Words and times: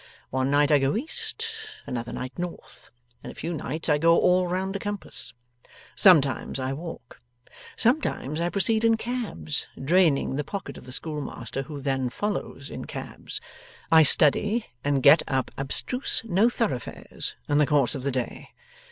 One 0.31 0.49
night 0.49 0.71
I 0.71 0.79
go 0.79 0.95
east, 0.97 1.45
another 1.85 2.11
night 2.11 2.33
north, 2.39 2.89
in 3.23 3.29
a 3.29 3.35
few 3.35 3.53
nights 3.53 3.87
I 3.87 3.99
go 3.99 4.17
all 4.17 4.47
round 4.47 4.73
the 4.73 4.79
compass. 4.79 5.35
Sometimes, 5.95 6.59
I 6.59 6.73
walk; 6.73 7.21
sometimes, 7.77 8.41
I 8.41 8.49
proceed 8.49 8.83
in 8.83 8.97
cabs, 8.97 9.67
draining 9.79 10.37
the 10.37 10.43
pocket 10.43 10.75
of 10.75 10.85
the 10.85 10.91
schoolmaster 10.91 11.61
who 11.61 11.81
then 11.81 12.09
follows 12.09 12.71
in 12.71 12.85
cabs. 12.85 13.39
I 13.91 14.01
study 14.01 14.65
and 14.83 15.03
get 15.03 15.21
up 15.27 15.51
abstruse 15.55 16.23
No 16.25 16.49
Thoroughfares 16.49 17.35
in 17.47 17.59
the 17.59 17.67
course 17.67 17.93
of 17.93 18.01
the 18.01 18.11
day. 18.11 18.49